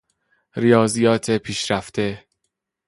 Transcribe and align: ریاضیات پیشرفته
ریاضیات 0.55 1.31
پیشرفته 1.37 2.25